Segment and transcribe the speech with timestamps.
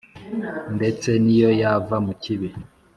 [0.75, 2.49] ndetse n’iyo yava mu kibi.»